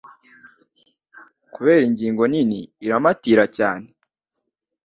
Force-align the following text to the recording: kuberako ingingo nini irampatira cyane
kuberako 1.53 1.85
ingingo 1.89 2.23
nini 2.31 2.59
irampatira 2.85 3.43
cyane 3.57 3.87